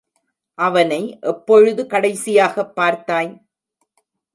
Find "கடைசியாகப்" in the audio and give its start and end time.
1.83-2.75